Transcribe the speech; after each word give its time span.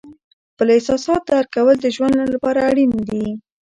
خپل 0.53 0.67
احساسات 0.75 1.21
درک 1.29 1.47
کول 1.55 1.75
د 1.81 1.87
ژوند 1.95 2.15
لپاره 2.33 2.59
اړین 2.69 2.91
دي. 3.09 3.25